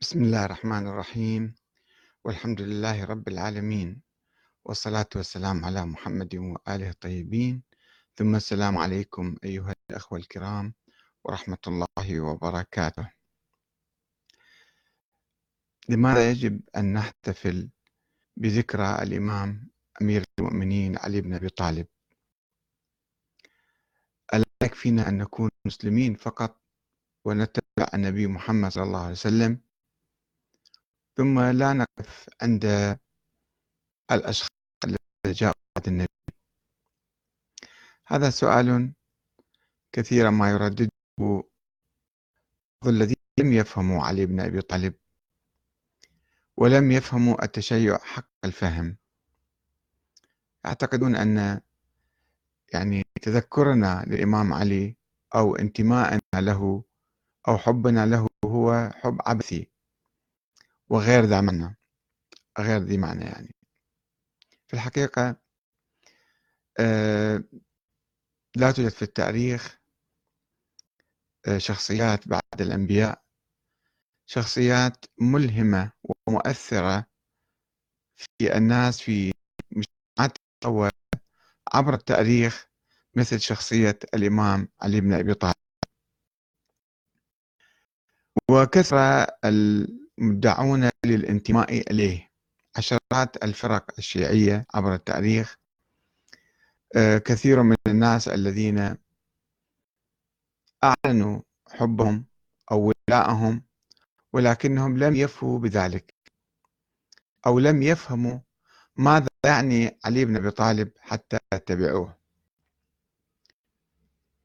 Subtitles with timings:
[0.00, 1.54] بسم الله الرحمن الرحيم.
[2.24, 4.02] والحمد لله رب العالمين.
[4.64, 7.62] والصلاة والسلام على محمد وآله الطيبين.
[8.16, 10.74] ثم السلام عليكم أيها الأخوة الكرام
[11.24, 13.10] ورحمة الله وبركاته.
[15.88, 17.68] لماذا يجب أن نحتفل
[18.36, 19.68] بذكرى الإمام
[20.02, 21.86] أمير المؤمنين علي بن أبي طالب؟
[24.34, 26.60] ألا يكفينا أن نكون مسلمين فقط
[27.24, 29.65] ونتبع النبي محمد صلى الله عليه وسلم
[31.16, 32.64] ثم لا نقف عند
[34.12, 34.48] الأشخاص
[34.84, 36.08] الذين جاءوا بعد النبي.
[38.06, 38.92] هذا سؤال
[39.92, 40.88] كثيرا ما يردده
[42.86, 44.94] الذين لم يفهموا علي بن أبي طالب
[46.56, 48.96] ولم يفهموا التشيع حق الفهم.
[50.64, 51.60] يعتقدون أن
[52.72, 54.96] يعني تذكرنا للإمام علي
[55.34, 56.84] أو انتمائنا له
[57.48, 59.75] أو حبنا له هو حب عبثي.
[60.88, 61.76] وغير ذا معنى
[62.58, 63.54] غير ذي معنى يعني.
[64.68, 65.36] في الحقيقة
[66.80, 67.44] آه،
[68.56, 69.80] لا توجد في التاريخ
[71.48, 73.22] آه، شخصيات بعد الأنبياء
[74.26, 75.92] شخصيات ملهمة
[76.26, 77.06] ومؤثرة
[78.16, 79.32] في الناس في
[79.70, 80.38] مجتمعات
[81.74, 82.68] عبر التاريخ
[83.14, 85.54] مثل شخصية الإمام علي بن أبي طالب.
[88.50, 89.26] وكثر
[90.18, 92.30] مدعون للانتماء إليه.
[92.76, 95.56] عشرات الفرق الشيعية عبر التاريخ
[96.96, 98.96] آه، كثير من الناس الذين
[100.84, 102.24] أعلنوا حبهم
[102.72, 103.62] أو ولاءهم
[104.32, 106.14] ولكنهم لم يفوا بذلك
[107.46, 108.38] أو لم يفهموا
[108.96, 112.16] ماذا يعني علي بن أبي طالب حتى يتبعوه.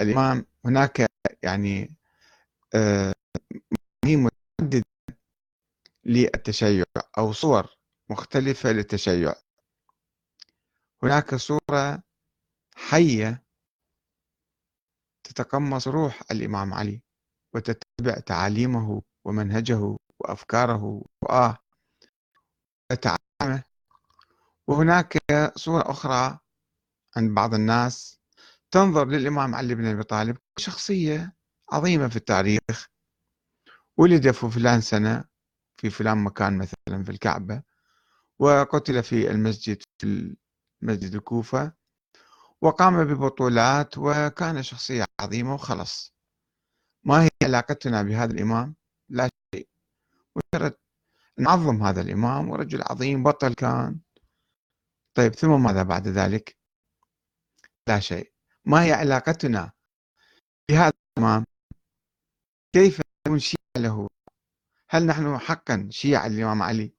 [0.00, 1.06] الإمام هناك
[1.42, 1.96] يعني
[2.74, 3.14] آه،
[4.06, 4.82] متعددة
[6.08, 6.84] للتشيع
[7.18, 7.76] أو صور
[8.10, 9.34] مختلفة للتشيع.
[11.02, 12.02] هناك صورة
[12.74, 13.44] حية
[15.24, 17.02] تتقمص روح الإمام علي
[17.54, 21.58] وتتبع تعاليمه ومنهجه وأفكاره وآه
[22.92, 23.64] وتعامه
[24.66, 25.18] وهناك
[25.56, 26.38] صورة أخرى
[27.16, 28.20] عند بعض الناس
[28.70, 31.36] تنظر للإمام علي بن أبي طالب شخصية
[31.72, 32.88] عظيمة في التاريخ.
[33.96, 35.24] ولد في فلان سنة
[35.78, 37.62] في فلان مكان مثلا في الكعبة
[38.38, 40.36] وقتل في المسجد في
[40.82, 41.72] مسجد الكوفة
[42.60, 46.14] وقام ببطولات وكان شخصية عظيمة وخلص
[47.04, 48.74] ما هي علاقتنا بهذا الإمام؟
[49.08, 49.68] لا شيء.
[50.36, 50.74] مجرد
[51.38, 54.00] نعظم هذا الإمام ورجل عظيم بطل كان.
[55.14, 56.56] طيب ثم ماذا بعد ذلك؟
[57.88, 58.32] لا شيء.
[58.64, 59.72] ما هي علاقتنا
[60.68, 61.44] بهذا الإمام؟
[62.72, 63.34] كيف له
[64.90, 66.92] هل نحن حقا شيعة الإمام علي؟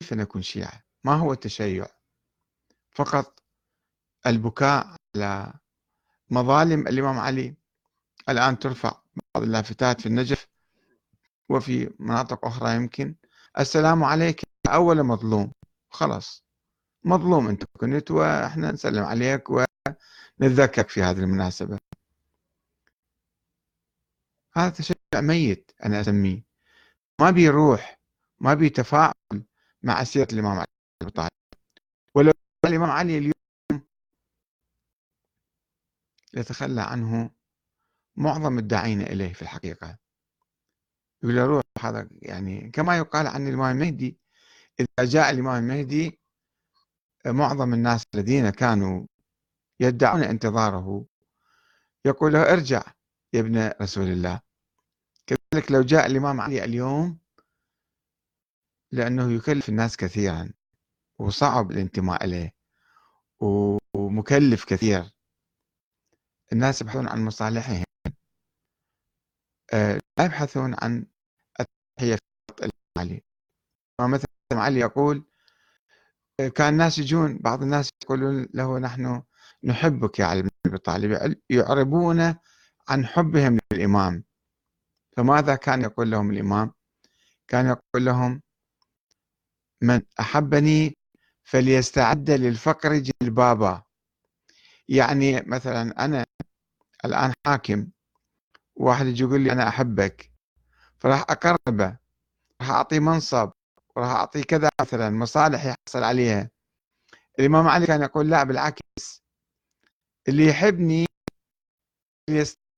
[0.00, 1.86] كيف نكون شيعة ما هو التشيع؟
[2.90, 3.42] فقط
[4.26, 5.52] البكاء على
[6.30, 7.56] مظالم الإمام علي.
[8.28, 9.02] الآن ترفع
[9.34, 10.46] بعض اللافتات في النجف
[11.48, 13.14] وفي مناطق أخرى يمكن.
[13.58, 15.52] السلام عليك أول مظلوم.
[15.90, 16.44] خلاص.
[17.04, 21.78] مظلوم أنت كنت وإحنا نسلم عليك ونتذكرك في هذه المناسبة.
[24.56, 26.44] هذا تشيع ميت أنا أسميه.
[27.20, 28.00] ما بي روح
[28.40, 29.12] ما بي تفاعل
[29.82, 30.66] مع سيرة الإمام علي
[31.02, 31.30] بن طالب.
[32.14, 32.32] ولو
[32.66, 33.32] الإمام علي اليوم
[36.34, 37.30] يتخلى عنه
[38.16, 39.98] معظم الداعين إليه في الحقيقة.
[41.22, 44.18] يقول له روح هذا يعني كما يقال عن الإمام المهدي
[44.80, 46.20] إذا جاء الإمام المهدي
[47.26, 49.06] معظم الناس الذين كانوا
[49.80, 51.06] يدعون انتظاره
[52.04, 52.82] يقول له ارجع.
[53.32, 54.40] يا ابن رسول الله.
[55.26, 57.18] كذلك لو جاء الإمام علي اليوم
[58.92, 60.50] لأنه يكلف الناس كثيرا
[61.18, 62.54] وصعب الانتماء إليه
[63.94, 65.10] ومكلف كثير.
[66.52, 67.84] الناس يبحثون عن مصالحهم.
[69.72, 71.06] آه، لا يبحثون عن
[71.60, 72.18] التحية
[72.58, 73.22] الإمام علي
[74.00, 75.24] مثلا علي يقول
[76.40, 79.22] آه، كان الناس يجون بعض الناس يقولون له نحن
[79.64, 82.34] نحبك يا علي بن أبي طالب يعربون
[82.88, 84.24] عن حبهم للإمام.
[85.16, 86.72] فماذا كان يقول لهم الإمام؟
[87.48, 88.42] كان يقول لهم
[89.82, 90.96] من أحبني
[91.44, 93.82] فليستعد للفقر جلبابا.
[94.88, 96.26] يعني مثلا أنا
[97.04, 97.86] الآن حاكم
[98.76, 100.30] واحد يجي يقول لي أنا أحبك
[100.98, 101.96] فراح أقربه
[102.60, 103.50] راح أعطيه منصب
[103.96, 106.50] وراح أعطيه كذا مثلا مصالح يحصل عليها.
[107.38, 109.22] الإمام علي كان يقول لا بالعكس.
[110.28, 111.06] اللي يحبني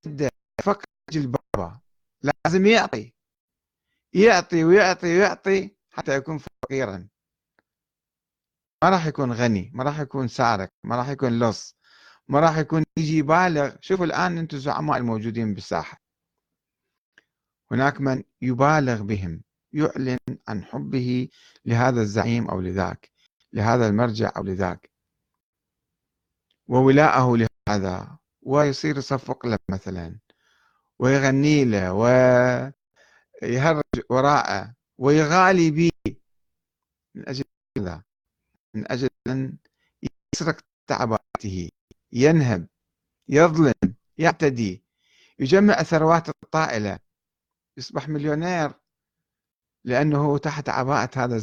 [0.06, 0.30] يستعد
[0.62, 1.80] فقر جلبابا
[2.22, 3.14] لازم يعطي.
[4.12, 7.08] يعطي ويعطي ويعطي حتى يكون فقيرا.
[8.82, 11.76] ما راح يكون غني ما راح يكون سارق ما راح يكون لص.
[12.28, 13.76] ما راح يكون يجي يبالغ.
[13.80, 15.98] شوفوا الآن أنتم الزعماء الموجودين بالساحة.
[17.72, 20.18] هناك من يبالغ بهم يعلن
[20.48, 21.28] عن حبه
[21.64, 23.10] لهذا الزعيم أو لذاك
[23.52, 24.90] لهذا المرجع أو لذاك.
[26.68, 27.36] وولاءه
[27.68, 28.21] لهذا.
[28.42, 30.18] ويصير يصفق له مثلا
[30.98, 35.90] ويغني له ويهرج وراءه ويغالي به.
[37.14, 37.44] من أجل
[37.74, 38.02] كذا
[38.74, 39.58] من أجل أن
[40.34, 41.70] يسرق تعباته
[42.12, 42.68] ينهب
[43.28, 44.84] يظلم يعتدي
[45.38, 46.98] يجمع الثروات الطائلة
[47.76, 48.72] يصبح مليونير
[49.84, 51.36] لأنه تحت عباءة هذا